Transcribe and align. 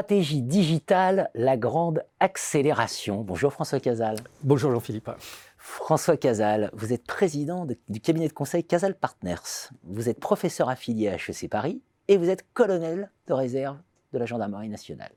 Stratégie 0.00 0.40
digitale, 0.40 1.28
la 1.34 1.58
grande 1.58 2.02
accélération. 2.20 3.20
Bonjour 3.20 3.52
François 3.52 3.80
Casal. 3.80 4.16
Bonjour 4.42 4.72
Jean-Philippe. 4.72 5.10
François 5.58 6.16
Casal, 6.16 6.70
vous 6.72 6.94
êtes 6.94 7.04
président 7.04 7.66
du 7.90 8.00
cabinet 8.00 8.26
de 8.26 8.32
conseil 8.32 8.64
Casal 8.64 8.94
Partners. 8.94 9.68
Vous 9.84 10.08
êtes 10.08 10.18
professeur 10.18 10.70
affilié 10.70 11.10
à 11.10 11.16
HEC 11.16 11.50
Paris 11.50 11.82
et 12.08 12.16
vous 12.16 12.30
êtes 12.30 12.46
colonel 12.54 13.10
de 13.26 13.34
réserve 13.34 13.76
de 14.14 14.18
la 14.18 14.24
gendarmerie 14.24 14.70
nationale. 14.70 15.12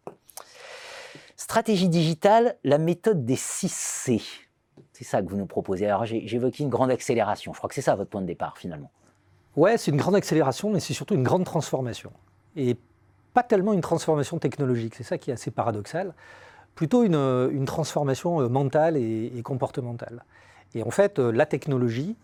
Stratégie 1.38 1.88
digitale, 1.88 2.58
la 2.66 2.78
méthode 2.78 3.24
des 3.24 3.38
6 3.38 3.72
C. 3.72 4.22
C'est 4.92 5.06
ça 5.06 5.22
que 5.22 5.30
vous 5.30 5.38
nous 5.38 5.46
proposez. 5.46 5.86
Alors 5.86 6.04
j'évoquais 6.04 6.62
une 6.62 6.70
grande 6.70 6.92
accélération. 6.92 7.54
Je 7.54 7.58
crois 7.58 7.70
que 7.70 7.76
c'est 7.76 7.82
ça 7.82 7.96
votre 7.96 8.10
point 8.10 8.22
de 8.22 8.28
départ 8.28 8.58
finalement. 8.58 8.92
Ouais, 9.56 9.78
c'est 9.78 9.92
une 9.92 9.98
grande 9.98 10.16
accélération, 10.16 10.72
mais 10.72 10.82
c'est 10.82 10.94
surtout 10.94 11.16
une 11.16 11.24
grande 11.24 11.46
transformation. 11.46 12.12
Et 12.58 12.76
pas 13.34 13.44
tellement 13.44 13.74
une 13.74 13.82
transformation 13.82 14.40
technologique, 14.40 14.96
c'est 14.96 15.04
ça 15.04 15.18
qui 15.18 15.32
est 15.32 15.34
assez 15.34 15.52
paradoxal, 15.52 16.14
plutôt 16.76 17.04
une, 17.04 17.66
transformation 17.66 18.42
euh, 18.42 18.50
mentale 18.50 18.98
et, 18.98 19.42
comportementale. 19.44 20.24
Et 20.76 20.84
en 20.84 20.92
fait, 20.92 21.20
euh, 21.20 21.32
la 21.32 21.46
technologie 21.46 22.16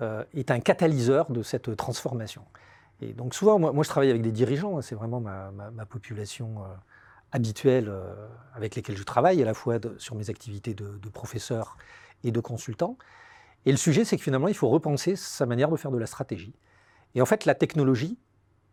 euh, 0.00 0.24
est 0.34 0.50
un 0.50 0.60
catalyseur 0.60 1.30
de 1.30 1.42
cette 1.42 1.74
transformation. 1.76 2.42
Et 3.00 3.12
donc 3.12 3.34
souvent, 3.34 3.58
moi, 3.58 3.84
je 3.84 3.88
travaille 3.88 4.10
avec 4.10 4.22
des 4.22 4.32
dirigeants, 4.32 4.78
hein, 4.78 4.82
c'est 4.82 4.96
vraiment 4.96 5.20
ma, 5.20 5.86
population 5.86 6.56
habituelle 7.30 7.92
avec 8.54 8.74
lesquelles 8.74 8.96
je 8.96 9.04
travaille, 9.04 9.40
à 9.40 9.44
la 9.44 9.54
fois 9.54 9.78
sur 9.98 10.16
mes 10.16 10.30
activités 10.30 10.74
de 10.74 11.08
professeur 11.08 11.76
et 12.24 12.32
de 12.32 12.40
consultant. 12.40 12.96
Et 13.66 13.70
le 13.70 13.76
sujet, 13.76 14.04
c'est 14.04 14.16
que 14.16 14.22
finalement, 14.22 14.48
il 14.48 14.54
faut 14.54 14.68
repenser 14.68 15.14
sa 15.14 15.46
manière 15.46 15.68
de 15.68 15.76
faire 15.76 15.90
de 15.90 15.98
la 15.98 16.06
stratégie. 16.06 16.54
Et 17.14 17.22
en 17.22 17.26
fait, 17.26 17.44
la 17.44 17.54
technologie 17.54 18.18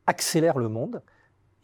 accélère 0.08 0.58
le 0.58 0.70
monde 0.70 1.02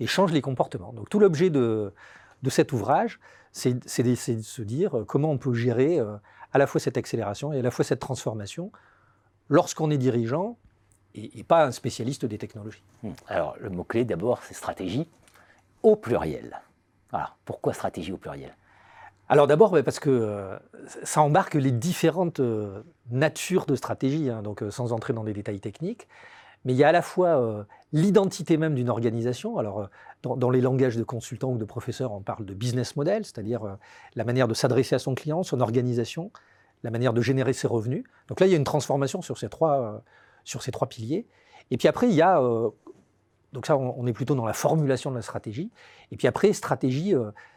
et 0.02 0.08
change 0.08 0.34
les 0.34 0.42
comportements. 0.42 0.92
Donc 0.92 1.10
tout 1.10 1.20
l'objet 1.20 1.50
de, 1.50 1.94
de 2.42 2.50
cet 2.50 2.74
ouvrage, 2.74 3.20
c'est 3.52 3.74
de 4.04 4.16
se 4.16 4.62
dire 4.64 4.98
euh, 4.98 5.06
comment 5.06 5.30
on 5.30 5.38
peut 5.38 5.54
gérer 5.54 6.00
euh, 6.00 6.18
à 6.52 6.58
la 6.58 6.68
fois 6.68 6.82
cette 6.82 6.98
accélération 6.98 7.54
et 7.54 7.60
à 7.60 7.62
la 7.62 7.72
fois 7.72 7.86
cette 7.86 8.00
transformation 8.00 8.72
lorsqu'on 9.48 9.92
est 9.92 10.00
dirigeant 10.00 10.58
et, 11.14 11.44
pas 11.44 11.66
un 11.66 11.72
spécialiste 11.72 12.26
des 12.26 12.38
technologies. 12.38 12.82
Hmm. 13.04 13.12
Alors 13.28 13.56
le 13.60 13.70
mot-clé 13.70 14.04
d'abord, 14.04 14.42
c'est 14.44 14.56
stratégie 14.56 15.08
au 15.84 15.96
pluriel. 15.96 16.62
Alors 17.14 17.38
pourquoi 17.46 17.74
stratégie 17.74 18.12
au 18.12 18.18
pluriel? 18.18 18.56
Alors 19.30 19.46
d'abord 19.46 19.78
parce 19.84 20.00
que 20.00 20.10
euh, 20.10 20.58
ça 21.04 21.22
embarque 21.22 21.54
les 21.54 21.72
différentes 21.72 22.42
natures 23.12 23.66
de 23.66 23.76
stratégie, 23.76 24.30
hein, 24.30 24.42
donc 24.42 24.64
sans 24.72 24.94
entrer 24.94 25.14
dans 25.14 25.24
des 25.24 25.34
détails 25.34 25.60
techniques 25.60 26.08
mais 26.66 26.73
il 26.73 26.78
y 26.78 26.84
a 26.84 26.90
à 26.90 26.92
la 26.92 27.02
fois 27.02 27.42
euh, 27.42 27.64
l'identité 27.92 28.58
même 28.58 28.76
d'une 28.76 28.90
organisation. 28.90 29.58
Alors, 29.58 29.80
euh, 29.80 29.88
dans, 30.22 30.50
les 30.50 30.62
langages 30.62 30.95
de 30.95 31.03
consultants 31.03 31.52
ou 31.52 31.58
de 31.58 31.66
professeurs, 31.66 32.12
on 32.12 32.22
parle 32.22 32.45
de 32.45 32.53
business 32.53 32.95
model, 32.95 33.26
c'est-à-dire 33.26 33.64
euh, 33.64 33.73
la 34.16 34.23
manière 34.23 34.48
de 34.48 34.53
s'adresser 34.53 34.95
à 34.95 35.00
son 35.00 35.16
client, 35.16 35.42
son 35.44 35.59
organisation, 35.59 36.31
la 36.84 36.92
manière 36.92 37.14
de 37.14 37.22
générer 37.22 37.53
ses 37.53 37.68
revenus. 37.68 38.03
Donc 38.28 38.40
là, 38.40 38.45
il 38.45 38.52
y 38.52 38.53
a 38.53 38.58
une 38.58 38.64
transformation 38.64 39.22
sur 39.22 39.38
ces 39.38 39.50
trois, 39.50 40.03
sur 40.44 40.62
ces 40.62 40.72
trois 40.72 40.88
piliers. 40.88 41.28
Et 41.72 41.78
puis 41.78 41.88
après, 41.88 42.08
il 42.08 42.14
y 42.14 42.22
a, 42.22 42.42
donc 43.53 43.68
ça, 43.68 43.78
on, 43.78 44.08
est 44.08 44.14
plutôt 44.14 44.34
dans 44.34 44.46
la 44.46 44.53
formulation 44.53 45.12
de 45.12 45.16
la 45.16 45.22
stratégie. 45.22 45.70
Et 46.12 46.18
puis 46.18 46.28
après, 46.28 46.53
stratégie, 46.53 47.14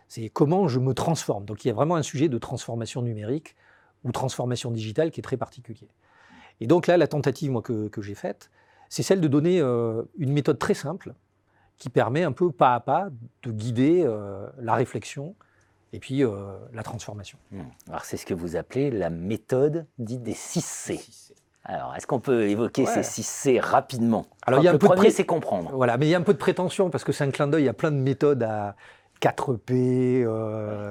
c'est 0.09 0.29
comment 0.29 0.69
je 0.69 0.79
me 0.79 0.93
transforme. 0.93 1.47
Donc 1.47 1.65
il 1.65 1.69
y 1.69 1.71
a 1.71 1.75
vraiment 1.75 1.97
un 1.97 2.03
sujet 2.03 2.29
de 2.29 2.37
transformation 2.37 3.01
numérique 3.01 3.57
ou 4.05 4.13
transformation 4.13 4.71
digitale 4.71 5.11
qui 5.11 5.21
est 5.21 5.23
très 5.23 5.39
particulier. 5.39 5.89
Et 6.61 6.67
donc 6.67 6.87
là, 6.87 6.99
la 6.99 7.07
tentative 7.07 7.63
que 7.63 8.03
j'ai 8.03 8.15
faite, 8.15 8.51
c'est 8.95 9.03
celle 9.03 9.21
de 9.21 9.27
donner 9.27 9.61
euh, 9.61 10.03
une 10.19 10.33
méthode 10.33 10.57
très 10.57 10.75
simple 10.75 11.15
qui 11.79 11.91
permet 11.91 12.23
un 12.23 12.31
peu 12.31 12.53
pas 12.53 12.77
à 12.77 12.81
pas 12.81 13.09
de 13.43 13.51
guider 13.51 14.05
euh, 14.07 14.47
la 14.61 14.75
réflexion 14.75 15.35
et 15.93 15.99
puis 15.99 16.23
euh, 16.23 16.31
la 16.73 16.85
transformation. 16.85 17.37
Hmm. 17.51 17.63
Alors 17.89 18.05
c'est 18.05 18.17
ce 18.17 18.25
que 18.25 18.35
vous 18.35 18.55
appelez 18.55 18.93
la 18.93 19.11
méthode 19.11 19.89
dite 19.99 20.23
des 20.23 20.33
6 20.33 20.65
C. 20.65 21.01
Alors, 21.65 21.97
est-ce 21.97 22.07
qu'on 22.07 22.21
peut 22.21 22.47
évoquer 22.47 22.87
ces 22.87 23.03
6 23.03 23.27
C 23.27 23.59
rapidement? 23.59 24.27
Alors, 24.47 24.61
il 24.61 24.65
y 24.65 24.69
a 24.69 24.71
un 24.71 24.75
le 24.75 24.79
peu 24.79 24.87
premier, 24.87 25.09
de 25.09 25.13
c'est 25.13 25.27
comprendre. 25.27 25.73
Voilà, 25.73 25.97
mais 25.97 26.07
il 26.07 26.11
y 26.11 26.15
a 26.15 26.19
un 26.19 26.23
peu 26.23 26.35
de 26.35 26.39
prétention 26.39 26.89
parce 26.89 27.03
que 27.03 27.11
c'est 27.11 27.25
un 27.25 27.33
clin 27.33 27.49
d'œil, 27.49 27.63
il 27.63 27.67
y 27.67 27.71
a 27.71 27.75
plein 27.75 27.91
de 27.91 27.97
méthodes 27.97 28.45
à 28.45 28.77
4P, 29.23 30.25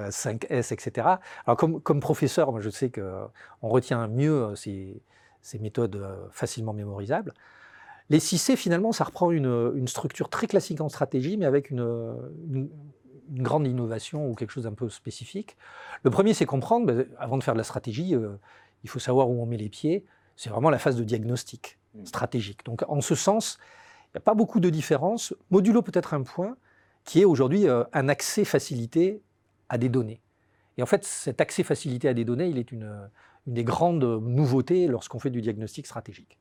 5S, 0.10 0.74
etc. 0.74 1.08
Alors, 1.46 1.56
comme, 1.58 1.80
comme 1.80 2.02
professeur, 2.02 2.52
moi, 2.52 2.60
je 2.60 2.72
sais 2.72 2.90
qu'on 2.90 3.70
retient 3.70 4.08
mieux 4.08 4.56
ces, 4.56 5.02
ces 5.42 5.60
méthodes 5.60 6.04
facilement 6.32 6.74
mémorisables. 6.74 7.34
Les 8.10 8.20
6C, 8.20 8.56
finalement, 8.56 8.92
ça 8.92 9.04
reprend 9.04 9.32
une, 9.32 9.88
structure 9.88 10.30
très 10.30 10.48
classique 10.48 10.82
en 10.82 10.90
stratégie, 10.90 11.38
mais 11.38 11.46
avec 11.46 11.70
une, 11.70 12.70
grande 13.30 13.66
innovation 13.66 14.30
ou 14.30 14.36
quelque 14.36 14.52
chose 14.52 14.66
d'un 14.66 14.74
peu 14.74 14.90
spécifique. 14.90 15.56
Le 16.04 16.12
premier, 16.12 16.34
c'est 16.34 16.46
comprendre, 16.46 16.86
ben, 16.86 17.06
avant 17.18 17.38
de 17.38 17.44
faire 17.44 17.54
de 17.54 17.58
la 17.58 17.64
stratégie, 17.64 18.14
euh, 18.14 18.34
il 18.84 18.90
faut 18.90 19.00
savoir 19.00 19.30
où 19.30 19.42
on 19.42 19.46
met 19.46 19.58
les 19.58 19.70
pieds. 19.70 20.06
C'est 20.36 20.50
vraiment 20.50 20.70
la 20.70 20.78
phase 20.78 20.98
de 20.98 21.04
diagnostic 21.04 21.80
mmh. 21.96 22.06
stratégique. 22.06 22.66
Donc, 22.66 22.84
en 22.88 23.02
ce 23.02 23.16
sens, 23.16 23.58
il 24.08 24.18
n'y 24.18 24.20
a 24.20 24.22
pas 24.22 24.36
beaucoup 24.36 24.60
de 24.60 24.70
différence. 24.70 25.34
Modulo 25.50 25.82
peut-être 25.82 26.14
un 26.14 26.22
point, 26.22 26.58
qui 27.06 27.22
est 27.22 27.26
aujourd'hui 27.26 27.68
euh, 27.68 27.84
un 27.94 28.10
accès 28.10 28.46
facilité 28.46 29.22
à 29.70 29.78
des 29.78 29.90
données. 29.90 30.22
Et 30.78 30.84
en 30.84 30.86
fait, 30.86 31.04
cet 31.06 31.40
accès 31.42 31.64
facilité 31.64 32.10
à 32.10 32.14
des 32.14 32.26
données, 32.26 32.48
il 32.48 32.58
est 32.58 32.72
une 32.72 33.10
des 33.48 33.64
grandes 33.64 34.04
nouveautés 34.04 34.88
lorsqu'on 34.88 35.20
fait 35.20 35.30
du 35.30 35.42
diagnostic 35.42 35.86
stratégique. 35.86 36.40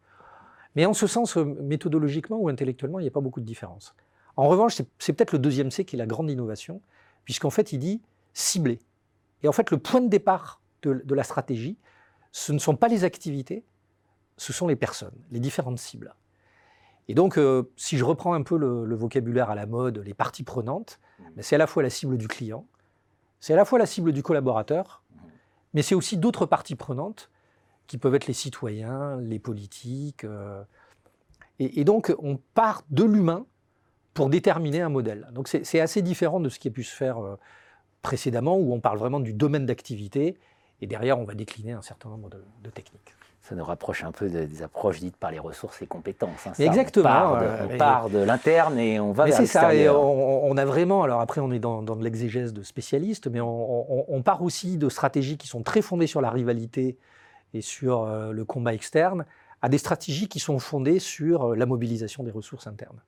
Mais 0.75 0.87
en 0.87 0.94
ce 0.94 1.06
sens, 1.06 1.37
euh, 1.37 1.44
méthodologiquement 1.44 2.38
ou 2.38 2.49
intellectuellement, 2.49 2.99
il 2.99 3.03
n'y 3.03 3.09
a 3.09 3.12
pas 3.12 3.21
beaucoup 3.21 3.41
de 3.41 3.47
différence. 3.47 3.94
En 4.37 4.49
revanche, 4.49 4.81
c'est 4.99 5.12
peut-être 5.12 5.33
le 5.33 5.38
deuxième 5.38 5.71
C 5.71 5.84
qui 5.84 5.97
est 5.97 5.99
la 5.99 6.06
grande 6.06 6.31
innovation, 6.31 6.81
puisqu'en 7.25 7.50
fait, 7.50 7.72
il 7.72 7.78
dit 7.78 8.00
cibler. 8.33 8.81
Et 9.43 9.49
en 9.49 9.53
fait, 9.53 9.71
le 9.71 9.78
point 9.78 10.00
de 10.00 10.09
départ 10.09 10.60
de, 10.83 11.15
la 11.15 11.22
stratégie, 11.22 11.77
ce 12.33 12.53
ne 12.53 12.59
sont 12.59 12.77
pas 12.77 12.88
les 12.88 13.05
activités, 13.05 13.65
ce 14.37 14.53
sont 14.53 14.66
les 14.66 14.77
personnes, 14.77 15.15
les 15.31 15.41
différentes 15.41 15.78
cibles. 15.78 16.15
Et 17.09 17.15
donc, 17.15 17.37
euh, 17.37 17.71
si 17.77 17.99
je 17.99 18.04
reprends 18.04 18.33
un 18.33 18.43
peu 18.43 18.56
le, 18.56 18.94
vocabulaire 18.94 19.50
à 19.50 19.54
la 19.54 19.66
mode, 19.66 19.99
les 19.99 20.15
parties 20.15 20.44
prenantes, 20.44 20.99
mmh. 21.19 21.25
ben, 21.37 21.43
c'est 21.43 21.54
à 21.56 21.59
la 21.59 21.66
fois 21.66 21.83
la 21.83 21.91
cible 21.91 22.16
du 22.16 22.27
client, 22.27 22.66
c'est 23.39 23.53
à 23.53 23.56
la 23.56 23.65
fois 23.65 23.78
la 23.78 23.87
cible 23.87 24.12
du 24.12 24.22
collaborateur, 24.22 25.03
mmh. 25.10 25.16
mais 25.75 25.83
c'est 25.83 25.94
aussi 25.94 26.16
d'autres 26.16 26.47
parties 26.47 26.77
prenantes 26.77 27.31
qui 27.87 27.98
peuvent 27.98 28.15
être 28.15 28.26
les 28.26 28.32
citoyens, 28.32 29.19
les 29.20 29.38
politiques. 29.38 30.25
Euh, 30.25 30.62
et, 31.59 31.84
donc, 31.84 32.12
on 32.19 32.38
part 32.54 32.82
de 32.91 33.04
l'humain 33.04 33.47
pour 34.15 34.28
déterminer 34.28 34.81
un 34.81 34.88
modèle. 34.88 35.28
Donc, 35.32 35.48
c'est 35.48 35.81
assez 35.81 36.03
différent 36.03 36.41
de 36.41 36.48
ce 36.48 36.59
qui 36.59 36.69
a 36.69 36.71
pu 36.71 36.82
se 36.82 36.94
faire 36.94 37.19
euh, 37.19 37.37
précédemment, 38.03 38.56
où 38.56 38.72
on 38.72 38.81
parle 38.81 38.98
vraiment 38.98 39.21
du 39.21 39.32
domaine 39.32 39.66
d'activité, 39.66 40.38
et 40.81 40.87
derrière, 40.87 41.19
on 41.19 41.25
va 41.25 41.34
décliner 41.34 41.72
un 41.72 41.82
certain 41.82 42.09
nombre 42.09 42.28
de, 42.31 42.71
techniques. 42.71 43.15
Ça 43.41 43.54
nous 43.54 43.65
rapproche 43.65 44.04
un 44.04 44.12
peu 44.12 44.28
des 44.28 44.62
approches 44.62 45.00
dites 45.00 45.16
par 45.16 45.31
les 45.31 45.38
ressources 45.38 45.82
et 45.82 45.87
compétences. 45.87 46.47
Hein, 46.47 46.53
Exactement. 46.59 47.34
On 47.71 47.76
part 47.76 48.09
de, 48.09 48.19
l'interne 48.19 48.78
et 48.78 49.00
on 49.00 49.12
va 49.12 49.26
vers 49.26 49.37
C'est 49.37 49.47
ça. 49.47 49.75
Et 49.75 49.88
on, 49.88 50.56
a 50.56 50.65
vraiment, 50.65 51.03
alors 51.03 51.21
après, 51.21 51.41
on 51.41 51.50
est 51.53 51.59
dans, 51.59 51.82
de 51.82 52.04
l'exégèse 52.04 52.53
de 52.53 52.62
spécialistes, 52.62 53.28
mais 53.28 53.41
on, 53.41 54.12
on, 54.12 54.22
part 54.22 54.42
aussi 54.42 54.76
de 54.76 54.88
stratégies 54.88 55.37
qui 55.37 55.48
sont 55.48 55.62
très 55.62 55.82
fondées 55.82 56.06
sur 56.06 56.21
la 56.21 56.31
rivalité 56.31 56.98
et 57.54 57.60
sur 57.60 58.02
euh, 58.02 58.32
le 58.32 58.44
combat 58.44 58.74
externe, 58.74 59.26
à 59.60 59.68
des 59.68 59.78
stratégies 59.78 60.28
qui 60.28 60.40
sont 60.40 60.58
fondées 60.58 60.98
sur 60.98 61.52
euh, 61.52 61.56
la 61.56 61.66
mobilisation 61.66 62.22
des 62.22 62.30
ressources 62.30 62.66
internes. 62.66 63.00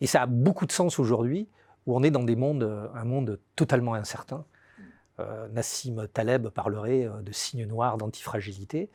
Et 0.00 0.06
ça 0.06 0.22
a 0.22 0.26
beaucoup 0.26 0.66
de 0.66 0.72
sens 0.72 0.98
aujourd'hui, 0.98 1.48
où 1.86 1.96
on 1.96 2.02
est 2.02 2.10
dans 2.10 2.22
des 2.22 2.36
mondes, 2.36 2.62
euh, 2.62 2.88
un 2.94 3.04
monde 3.04 3.38
totalement 3.56 3.94
incertain. 3.94 4.44
Nassim 5.52 6.08
Taleb 6.12 6.48
parlerait 6.48 7.08
de 7.22 7.30
signes 7.30 7.66
noirs 7.66 7.98
d'antifragilité. 7.98 8.90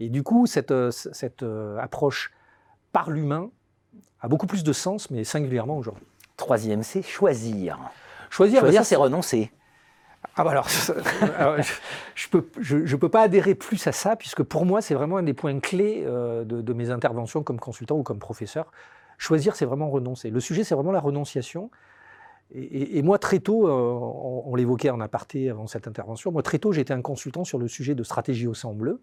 Et 0.00 0.10
du 0.10 0.22
coup, 0.22 0.44
cette, 0.44 0.90
cette 0.90 1.42
approche 1.80 2.30
par 2.92 3.10
l'humain 3.10 3.50
a 4.20 4.28
beaucoup 4.28 4.46
plus 4.46 4.64
de 4.64 4.72
sens, 4.74 5.10
mais 5.10 5.24
singulièrement 5.24 5.78
aujourd'hui. 5.78 6.04
Troisième, 6.36 6.82
c'est 6.82 7.00
choisir. 7.00 7.78
Choisir, 8.28 8.60
choisir 8.60 8.84
c'est 8.84 8.96
renoncer. 8.96 9.50
Ah 10.34 10.44
bah 10.44 10.50
alors, 10.50 10.68
je 10.68 10.92
ne 10.92 12.30
peux, 12.30 12.46
je, 12.60 12.96
peux 12.96 13.08
pas 13.08 13.22
adhérer 13.22 13.54
plus 13.54 13.86
à 13.86 13.92
ça, 13.92 14.16
puisque 14.16 14.42
pour 14.42 14.66
moi, 14.66 14.82
c'est 14.82 14.94
vraiment 14.94 15.16
un 15.16 15.22
des 15.22 15.34
points 15.34 15.58
clés 15.60 16.02
euh, 16.06 16.44
de, 16.44 16.72
mes 16.72 16.90
interventions 16.90 17.42
comme 17.42 17.58
consultant 17.58 17.96
ou 17.96 18.02
comme 18.02 18.18
professeur. 18.18 18.70
Choisir, 19.18 19.56
c'est 19.56 19.64
vraiment 19.64 19.88
renoncer. 19.88 20.30
Le 20.30 20.40
sujet, 20.40 20.64
c'est 20.64 20.74
vraiment 20.74 20.92
la 20.92 21.00
renonciation. 21.00 21.70
Et, 22.54 23.02
moi, 23.02 23.18
très 23.18 23.40
tôt, 23.40 23.66
euh, 23.66 23.72
on, 23.72 24.54
l'évoquait 24.54 24.90
en 24.90 25.00
aparté 25.00 25.50
avant 25.50 25.66
cette 25.66 25.88
intervention, 25.88 26.30
moi, 26.30 26.42
très 26.42 26.58
tôt, 26.58 26.72
j'étais 26.72 26.92
un 26.92 27.02
consultant 27.02 27.44
sur 27.44 27.58
le 27.58 27.66
sujet 27.66 27.94
de 27.94 28.02
stratégie 28.02 28.46
au 28.46 28.54
sang 28.54 28.72
bleu. 28.72 29.00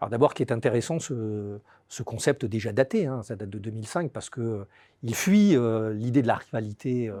Alors 0.00 0.10
d'abord, 0.10 0.32
qui 0.32 0.42
est 0.42 0.52
intéressant, 0.52 0.98
ce, 0.98 1.58
ce 1.88 2.02
concept 2.02 2.44
déjà 2.44 2.72
daté, 2.72 3.06
hein, 3.06 3.22
ça 3.22 3.36
date 3.36 3.50
de 3.50 3.58
2005, 3.58 4.10
parce 4.10 4.30
qu'il 4.30 4.42
euh, 4.42 4.64
il 5.02 5.14
fuit 5.14 5.56
l'idée 5.94 6.22
de 6.22 6.26
la 6.26 6.36
rivalité 6.36 7.12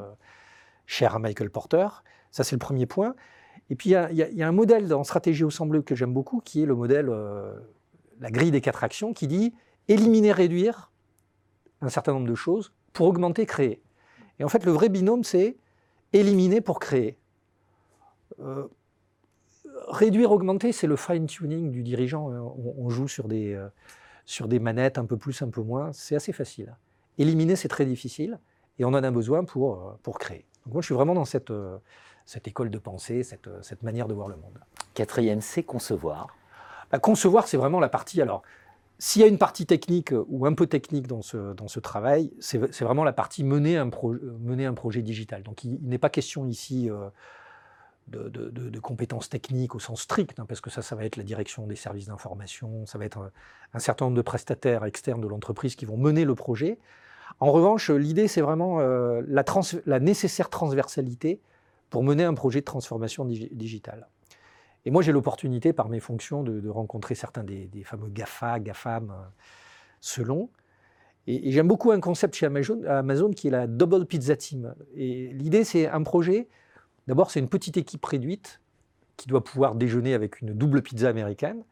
chère 0.86 1.14
à 1.14 1.18
Michael 1.18 1.50
Porter. 1.50 1.86
Ça, 2.32 2.44
c'est 2.44 2.56
le 2.56 2.60
premier 2.60 2.86
point. 2.86 3.14
Et 3.70 3.76
puis, 3.76 3.90
il 3.90 4.16
y, 4.16 4.42
a 4.42 4.48
un 4.48 4.52
modèle 4.52 4.92
en 4.92 5.04
stratégie 5.04 5.44
au 5.44 5.50
sang 5.50 5.66
bleu 5.66 5.82
que 5.82 5.94
j'aime 5.94 6.12
beaucoup, 6.12 6.40
qui 6.40 6.62
est 6.62 6.66
le 6.66 6.74
modèle, 6.74 7.08
euh, 7.08 7.54
la 8.20 8.30
grille 8.30 8.50
des 8.50 8.60
quatre 8.60 8.82
actions, 8.84 9.12
qui 9.12 9.26
dit 9.26 9.54
éliminer, 9.88 10.32
réduire 10.32 10.90
un 11.80 11.88
certain 11.88 12.12
nombre 12.12 12.28
de 12.28 12.34
choses 12.34 12.72
pour 12.92 13.06
augmenter, 13.06 13.46
créer. 13.46 13.82
Et 14.38 14.44
en 14.44 14.48
fait, 14.48 14.64
le 14.64 14.72
vrai 14.72 14.88
binôme, 14.88 15.24
c'est 15.24 15.56
Éliminer 16.14 16.60
pour 16.60 16.78
créer. 16.78 17.16
Euh, 18.40 18.68
réduire, 19.88 20.30
augmenter, 20.30 20.72
c'est 20.72 20.86
le 20.86 20.96
fine-tuning 20.96 21.70
du 21.70 21.82
dirigeant. 21.82 22.28
On, 22.28 22.90
joue 22.90 23.08
sur 23.08 23.28
des, 23.28 23.54
euh, 23.54 23.68
sur 24.26 24.46
des 24.46 24.58
manettes 24.58 24.98
un 24.98 25.06
peu 25.06 25.16
plus, 25.16 25.40
un 25.40 25.48
peu 25.48 25.62
moins. 25.62 25.90
C'est 25.94 26.14
assez 26.14 26.32
facile. 26.32 26.76
Éliminer, 27.16 27.56
c'est 27.56 27.68
très 27.68 27.86
difficile. 27.86 28.38
Et 28.78 28.84
on 28.84 28.88
en 28.88 29.02
a 29.02 29.10
besoin 29.10 29.44
pour, 29.44 29.96
pour 30.02 30.18
créer. 30.18 30.44
Donc 30.66 30.74
moi, 30.74 30.82
je 30.82 30.86
suis 30.86 30.94
vraiment 30.94 31.14
dans 31.14 31.24
cette, 31.24 31.50
cette 32.26 32.48
école 32.48 32.70
de 32.70 32.78
pensée, 32.78 33.22
cette, 33.22 33.48
cette 33.62 33.82
manière 33.82 34.08
de 34.08 34.14
voir 34.14 34.28
le 34.28 34.36
monde. 34.36 34.58
Quatrième, 34.94 35.40
c'est 35.40 35.62
concevoir. 35.62 36.28
Bah, 36.90 36.98
concevoir, 36.98 37.48
c'est 37.48 37.56
vraiment 37.56 37.80
la 37.80 37.88
partie. 37.88 38.20
Alors, 38.20 38.42
s'il 38.98 39.20
y 39.20 39.24
a 39.24 39.28
une 39.28 39.38
partie 39.38 39.66
technique 39.66 40.12
euh, 40.12 40.24
ou 40.28 40.46
un 40.46 40.54
peu 40.54 40.68
technique 40.68 41.08
dans 41.08 41.22
ce, 41.22 41.54
dans 41.54 41.66
ce 41.66 41.80
travail, 41.80 42.32
c'est 42.38 42.58
vraiment 42.82 43.02
la 43.02 43.12
partie 43.12 43.42
mener 43.42 43.76
un, 43.76 43.90
mener 44.40 44.64
un 44.64 44.74
projet 44.74 45.02
digital. 45.02 45.42
Donc 45.42 45.64
il, 45.64 45.76
n'est 45.82 45.98
pas 45.98 46.08
question 46.08 46.46
ici 46.46 46.88
euh, 46.88 47.08
de, 48.06 48.28
de, 48.28 48.78
compétences 48.78 49.28
techniques 49.28 49.74
au 49.74 49.80
sens 49.80 50.02
strict, 50.02 50.38
hein, 50.38 50.44
parce 50.46 50.60
que 50.60 50.70
ça, 50.70 50.82
ça 50.82 50.94
va 50.94 51.04
être 51.04 51.16
la 51.16 51.24
direction 51.24 51.66
des 51.66 51.74
services 51.74 52.06
d'information, 52.06 52.86
ça 52.86 52.96
va 52.98 53.04
être 53.04 53.32
un, 53.74 53.78
certain 53.78 54.04
nombre 54.04 54.16
de 54.16 54.22
prestataires 54.22 54.84
externes 54.84 55.20
de 55.20 55.26
l'entreprise 55.26 55.74
qui 55.74 55.84
vont 55.84 55.96
mener 55.96 56.24
le 56.24 56.36
projet. 56.36 56.78
En 57.40 57.50
revanche, 57.50 57.90
l'idée, 57.90 58.28
c'est 58.28 58.42
vraiment 58.42 58.78
euh, 58.78 59.22
la, 59.26 59.44
la, 59.86 59.98
nécessaire 59.98 60.48
transversalité 60.48 61.40
pour 61.92 62.02
mener 62.02 62.24
un 62.24 62.32
projet 62.32 62.60
de 62.60 62.64
transformation 62.64 63.26
digitale. 63.26 64.08
Et 64.86 64.90
moi, 64.90 65.02
j'ai 65.02 65.12
l'opportunité, 65.12 65.74
par 65.74 65.90
mes 65.90 66.00
fonctions, 66.00 66.42
de, 66.42 66.66
rencontrer 66.70 67.14
certains 67.14 67.44
des, 67.44 67.68
fameux 67.84 68.08
GAFA, 68.08 68.60
GAFAM, 68.60 69.10
euh, 69.10 69.22
selon. 70.00 70.48
Et, 71.26 71.52
j'aime 71.52 71.68
beaucoup 71.68 71.90
un 71.90 72.00
concept 72.00 72.34
chez 72.34 72.46
Amazon, 72.46 73.30
qui 73.32 73.48
est 73.48 73.50
la 73.50 73.66
Double 73.66 74.06
Pizza 74.06 74.34
Team. 74.36 74.74
Et 74.96 75.34
l'idée, 75.34 75.64
c'est 75.64 75.86
un 75.86 76.02
projet. 76.02 76.48
D'abord, 77.08 77.30
c'est 77.30 77.40
une 77.40 77.50
petite 77.50 77.76
équipe 77.76 78.04
réduite 78.06 78.62
qui 79.18 79.28
doit 79.28 79.44
pouvoir 79.44 79.74
déjeuner 79.74 80.14
avec 80.14 80.40
une 80.40 80.54
double 80.54 80.80
pizza 80.80 81.10
américaine, 81.10 81.62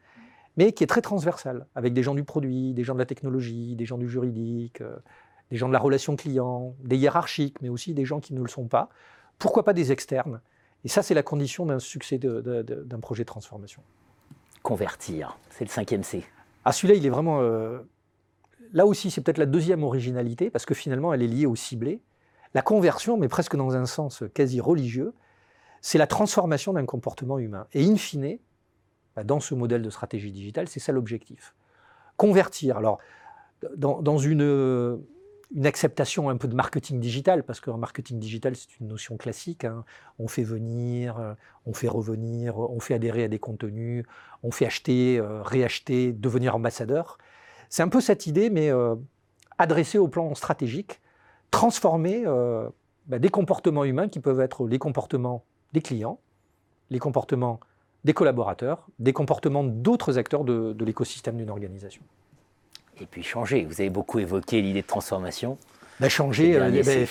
mais 0.55 0.71
qui 0.71 0.83
est 0.83 0.87
très 0.87 1.01
transversale, 1.01 1.65
avec 1.73 1.93
des 1.93 2.03
gens 2.03 2.13
du 2.13 2.23
produit, 2.23 2.75
des 2.75 2.83
gens 2.83 2.93
de 2.93 2.99
la 2.99 3.07
technologie, 3.07 3.75
des 3.75 3.85
gens 3.85 3.97
du 3.97 4.07
juridique, 4.07 4.81
euh, 4.81 4.97
des 5.49 5.57
gens 5.57 5.67
de 5.67 5.73
la 5.73 5.79
relation 5.79 6.15
client, 6.15 6.75
des 6.83 6.97
hiérarchiques, 6.97 7.59
mais 7.63 7.69
aussi 7.69 7.95
des 7.95 8.05
gens 8.05 8.19
qui 8.19 8.35
ne 8.35 8.41
le 8.41 8.47
sont 8.47 8.67
pas. 8.67 8.89
Pourquoi 9.41 9.65
pas 9.65 9.73
des 9.73 9.91
externes? 9.91 10.39
Et 10.85 10.87
ça, 10.87 11.01
c'est 11.01 11.15
la 11.15 11.23
condition 11.23 11.65
d'un 11.65 11.79
succès 11.79 12.19
d'un 12.19 12.99
projet 12.99 13.23
de 13.23 13.27
transformation. 13.27 13.81
Convertir, 14.61 15.37
c'est 15.49 15.65
le 15.65 15.69
cinquième 15.69 16.03
C. 16.03 16.23
Ah, 16.63 16.71
celui-là, 16.71 16.93
il 16.93 17.05
est 17.05 17.09
vraiment. 17.09 17.41
Euh, 17.41 17.79
là 18.71 18.85
aussi, 18.85 19.09
c'est 19.09 19.21
peut-être 19.21 19.39
la 19.39 19.47
deuxième 19.47 19.83
originalité, 19.83 20.51
parce 20.51 20.65
que 20.65 20.75
finalement, 20.75 21.11
elle 21.11 21.23
est 21.23 21.27
liée 21.27 21.47
au 21.47 21.55
ciblé. 21.55 21.99
La 22.53 22.61
conversion, 22.61 23.17
mais 23.17 23.27
presque 23.27 23.55
dans 23.55 23.75
un 23.75 23.87
sens 23.87 24.23
quasi 24.35 24.61
religieux, 24.61 25.13
c'est 25.81 25.97
la 25.97 26.07
transformation 26.07 26.73
d'un 26.73 26.85
comportement 26.85 27.39
humain. 27.39 27.65
Et 27.73 27.83
in 27.83 27.95
fine, 27.95 28.37
bah, 29.15 29.23
dans 29.23 29.39
ce 29.39 29.55
modèle 29.55 29.81
de 29.81 29.89
stratégie 29.89 30.31
digitale, 30.31 30.67
c'est 30.67 30.79
ça 30.79 30.91
l'objectif. 30.91 31.55
Convertir. 32.17 32.77
Alors, 32.77 32.99
dans, 33.75 34.01
dans 34.03 34.19
une 34.19 35.01
une 35.53 35.65
acceptation 35.65 36.29
un 36.29 36.37
peu 36.37 36.47
de 36.47 36.55
marketing 36.55 36.99
digital, 36.99 37.43
parce 37.43 37.59
qu'en 37.59 37.77
marketing 37.77 38.19
digital, 38.19 38.55
c'est 38.55 38.79
une 38.79 38.87
notion 38.87 39.17
classique. 39.17 39.65
Hein. 39.65 39.83
On 40.17 40.27
fait 40.27 40.43
venir, 40.43 41.19
euh, 41.19 41.33
on 41.65 41.73
fait 41.73 41.87
revenir, 41.87 42.57
on 42.57 42.79
fait 42.79 42.93
adhérer 42.93 43.25
à 43.25 43.27
des 43.27 43.39
contenus, 43.39 44.05
on 44.43 44.51
fait 44.51 44.65
acheter, 44.65 45.19
euh, 45.19 45.41
réacheter, 45.41 46.13
devenir 46.13 46.55
ambassadeur. 46.55 47.17
C'est 47.69 47.83
un 47.83 47.89
peu 47.89 48.01
cette 48.01 48.27
idée, 48.27 48.49
mais 48.49 48.71
euh, 48.71 48.95
adressée 49.57 49.97
au 49.97 50.07
plan 50.07 50.33
stratégique, 50.35 51.01
transformer 51.51 52.23
bah, 53.07 53.19
des 53.19 53.29
comportements 53.29 53.83
humains 53.83 54.07
qui 54.07 54.21
peuvent 54.21 54.39
être 54.39 54.65
les 54.67 54.79
comportements 54.79 55.43
des 55.73 55.81
clients, 55.81 56.19
les 56.89 56.99
comportements 56.99 57.59
des 58.05 58.13
collaborateurs, 58.13 58.87
des 58.99 59.11
comportements 59.11 59.65
d'autres 59.65 60.17
acteurs 60.17 60.45
de 60.45 60.85
l'écosystème 60.85 61.35
d'une 61.35 61.49
organisation 61.49 62.01
et 62.99 63.05
puis 63.05 63.23
changer. 63.23 63.65
Vous 63.65 63.81
avez 63.81 63.89
beaucoup 63.89 64.19
évoqué 64.19 64.61
l'idée 64.61 64.81
de 64.81 64.87
transformation. 64.87 65.57
Bah, 66.01 66.09
changer, 66.09 66.59
euh, 66.59 66.81
ben, 66.83 67.07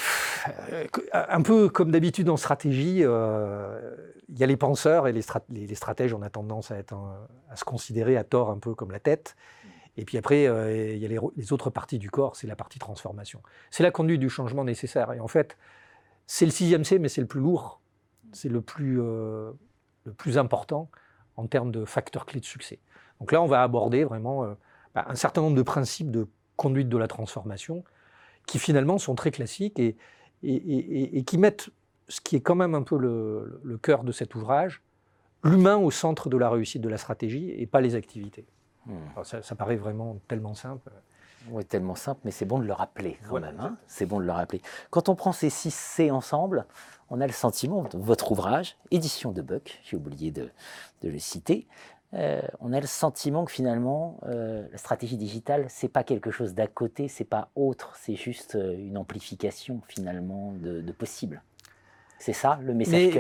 euh, 0.73 0.85
un 1.13 1.43
peu 1.43 1.69
comme 1.69 1.93
d'habitude 1.93 2.29
en 2.29 2.37
stratégie, 2.37 3.05
euh, 3.05 3.95
il 4.29 4.37
y 4.37 4.43
a 4.43 4.47
les 4.47 4.57
penseurs 4.57 5.07
et 5.07 5.13
les, 5.13 5.23
les, 5.51 5.75
stratèges, 5.77 6.13
on 6.13 6.23
a 6.23 6.29
tendance 6.29 6.73
à, 6.73 6.77
être 6.77 6.97
à 7.49 7.55
se 7.55 7.63
considérer 7.63 8.17
à 8.17 8.25
tort 8.25 8.51
un 8.51 8.59
peu 8.59 8.75
comme 8.75 8.91
la 8.91 8.99
tête. 8.99 9.37
Et 9.97 10.05
puis 10.05 10.19
après, 10.19 10.43
il 10.43 10.99
y 10.99 11.07
a 11.07 11.09
les, 11.09 11.53
autres 11.53 11.71
parties 11.71 12.01
du 12.01 12.11
corps, 12.11 12.35
c'est 12.35 12.49
la 12.49 12.57
partie 12.57 12.81
transformation. 12.81 13.41
C'est 13.71 13.85
la 13.85 13.93
conduite 13.93 14.19
du 14.19 14.29
changement 14.29 14.65
nécessaire. 14.65 15.13
Et 15.13 15.21
en 15.21 15.29
fait, 15.29 15.57
c'est 16.27 16.45
le 16.45 16.51
sixième 16.51 16.83
C, 16.83 16.99
mais 16.99 17.09
c'est 17.09 17.21
le 17.21 17.29
plus 17.29 17.41
lourd, 17.41 17.81
c'est 18.33 18.49
le, 18.49 18.61
plus 18.61 18.97
le 18.97 19.55
plus 20.17 20.37
important 20.37 20.91
en 21.37 21.47
termes 21.47 21.71
de 21.71 21.85
facteurs 21.85 22.27
clés 22.27 22.41
de 22.41 22.45
succès. 22.45 22.81
Donc 23.21 23.31
là, 23.31 23.41
on 23.41 23.47
va 23.47 23.63
aborder 23.63 24.03
vraiment 24.03 24.57
bah, 24.95 25.05
un 25.09 25.15
certain 25.15 25.43
nombre 25.43 25.57
de 25.57 25.63
principes 25.63 26.11
de 26.11 26.27
conduite 26.57 26.89
de 26.89 26.99
la 26.99 27.09
transformation 27.09 27.85
qui 28.47 28.59
finalement 28.59 28.99
sont 28.99 29.15
très 29.15 29.31
classiques 29.31 29.79
et, 29.79 29.97
et, 30.43 31.23
qui 31.25 31.39
mettent 31.39 31.71
ce 32.09 32.21
qui 32.21 32.37
est 32.37 32.41
quand 32.41 32.55
même 32.55 32.75
un 32.75 32.83
peu 32.83 32.99
le, 32.99 33.79
cœur 33.83 34.05
de 34.05 34.13
cet 34.13 34.35
ouvrage, 34.35 34.83
l'humain 35.45 35.77
au 35.77 35.91
centre 35.91 36.29
de 36.29 36.37
la 36.37 36.51
réussite 36.51 36.83
de 36.83 36.89
la 36.89 36.99
stratégie 36.99 37.51
et 37.51 37.67
pas 37.67 37.81
les 37.81 37.95
activités. 37.95 38.47
Hmm. 38.87 39.23
ça, 39.23 39.55
paraît 39.55 39.77
vraiment 39.77 40.19
tellement 40.27 40.55
simple. 40.55 40.91
Oui, 41.51 41.65
tellement 41.65 41.95
simple, 41.95 42.21
mais 42.25 42.31
c'est 42.31 42.45
bon 42.45 42.59
de 42.59 42.65
le 42.65 42.73
rappeler 42.73 43.19
quand 43.29 43.41
même. 43.41 43.59
Hein. 43.61 43.77
c'est 43.87 44.05
bon 44.05 44.21
de 44.21 44.25
le 44.25 44.33
rappeler. 44.33 44.61
Quand 44.91 45.09
on 45.09 45.15
prend 45.15 45.33
ces 45.33 45.49
six 45.49 45.73
C 45.73 46.11
ensemble, 46.11 46.67
on 47.09 47.21
a 47.21 47.27
le 47.27 47.33
sentiment, 47.33 47.87
votre 47.95 48.33
ouvrage, 48.33 48.77
édition 48.91 49.33
de 49.33 49.41
Buck, 49.41 49.81
j'ai 49.85 49.97
oublié 49.97 50.31
de, 50.31 50.51
de, 51.03 51.09
le 51.09 51.19
citer, 51.19 51.67
euh, 52.15 52.41
on 52.59 52.73
a 52.73 52.81
le 52.81 52.87
sentiment 52.87 53.45
que 53.45 53.53
finalement, 53.53 54.19
euh, 54.25 54.67
la 54.71 54.79
stratégie 54.79 55.17
digitale, 55.17 55.67
c'est 55.69 55.89
pas 55.89 56.03
quelque 56.03 56.31
chose 56.31 56.55
d'à 56.55 56.67
côté, 56.67 57.07
c'est 57.07 57.25
pas 57.25 57.51
autre, 57.55 57.95
c'est 58.01 58.17
juste 58.17 58.57
euh, 58.57 58.77
une 58.77 58.97
amplification 58.97 59.81
finalement 59.87 60.53
de, 60.53 60.91
possible. 60.93 61.43
C'est 62.19 62.33
ça 62.33 62.59
le 62.63 62.75
message 62.75 63.15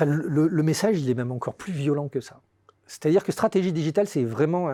le, 0.00 0.62
message, 0.62 1.00
il 1.00 1.08
est 1.10 1.14
même 1.14 1.30
encore 1.30 1.54
plus 1.54 1.72
violent 1.72 2.08
que 2.08 2.20
ça. 2.20 2.40
C'est-à-dire 2.86 3.22
que 3.22 3.30
stratégie 3.30 3.72
digitale, 3.72 4.08
c'est 4.08 4.24
vraiment 4.24 4.68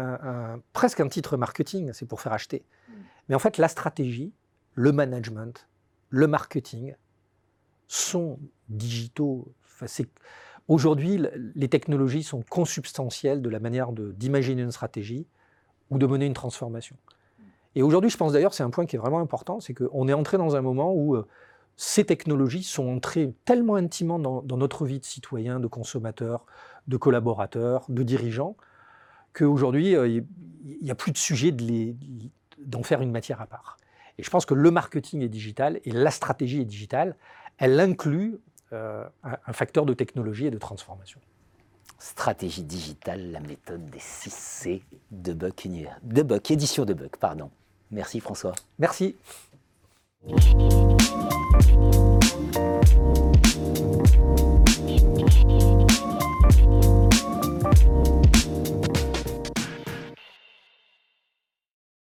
presque 0.72 1.00
un 1.00 1.08
titre 1.08 1.36
marketing, 1.36 1.92
c'est 1.92 2.06
pour 2.06 2.20
faire 2.20 2.32
acheter. 2.32 2.64
Mm. 2.88 2.92
Mais 3.28 3.34
en 3.34 3.38
fait, 3.38 3.58
la 3.58 3.68
stratégie, 3.68 4.32
le 4.74 4.92
management, 4.92 5.68
le 6.08 6.26
marketing 6.26 6.94
sont 7.88 8.38
digitaux. 8.68 9.52
Aujourd'hui, 10.70 11.20
les 11.56 11.66
technologies 11.66 12.22
sont 12.22 12.44
consubstantielles 12.48 13.42
de 13.42 13.48
la 13.50 13.58
manière 13.58 13.90
d'imaginer 13.90 14.62
une 14.62 14.70
stratégie 14.70 15.26
ou 15.90 15.98
de 15.98 16.06
mener 16.06 16.26
une 16.26 16.32
transformation. 16.32 16.94
Et 17.74 17.82
aujourd'hui, 17.82 18.08
je 18.08 18.16
pense 18.16 18.34
d'ailleurs, 18.34 18.54
c'est 18.54 18.62
un 18.62 18.70
point 18.70 18.86
qui 18.86 18.94
est 18.94 18.98
vraiment 19.00 19.18
important, 19.18 19.58
c'est 19.58 19.74
qu'on 19.74 20.06
est 20.06 20.12
entré 20.12 20.38
dans 20.38 20.54
un 20.54 20.60
moment 20.60 20.94
où 20.94 21.16
euh, 21.16 21.26
ces 21.76 22.04
technologies 22.04 22.62
sont 22.62 22.86
entrées 22.86 23.34
tellement 23.44 23.74
intimement 23.74 24.20
dans, 24.20 24.56
notre 24.56 24.86
vie 24.86 25.00
de 25.00 25.04
citoyen, 25.04 25.58
de 25.58 25.66
consommateur, 25.66 26.46
de 26.86 26.96
collaborateur, 26.96 27.84
de 27.88 28.04
dirigeant, 28.04 28.56
qu'aujourd'hui, 29.32 29.96
euh, 29.96 30.06
il 30.06 30.24
n'y 30.82 30.92
a 30.92 30.94
plus 30.94 31.10
de 31.10 31.18
sujet 31.18 31.52
d'en 32.58 32.84
faire 32.84 33.02
une 33.02 33.10
matière 33.10 33.40
à 33.40 33.46
part. 33.46 33.76
Et 34.18 34.22
je 34.22 34.30
pense 34.30 34.46
que 34.46 34.54
le 34.54 34.70
marketing 34.70 35.22
est 35.22 35.28
digital 35.28 35.80
et 35.82 35.90
la 35.90 36.12
stratégie 36.12 36.60
est 36.60 36.64
digitale. 36.64 37.16
Elle 37.58 37.80
inclut 37.80 38.38
euh, 38.72 39.04
un 39.24 39.52
facteur 39.52 39.84
de 39.84 39.94
technologie 39.94 40.46
et 40.46 40.50
de 40.50 40.58
transformation. 40.58 41.18
Stratégie 41.98 42.62
digitale, 42.62 43.32
la 43.32 43.40
méthode 43.40 43.90
des 43.90 43.98
6C 43.98 44.82
de 45.10 45.32
Buck, 45.32 45.66
de 46.02 46.22
Buck, 46.22 46.50
édition 46.50 46.84
de 46.84 46.94
Buck, 46.94 47.16
pardon. 47.16 47.50
Merci 47.90 48.20
François. 48.20 48.54
Merci. 48.78 49.16